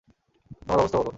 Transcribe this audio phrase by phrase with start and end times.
[0.59, 1.09] তোমাদের অবস্থা বলো?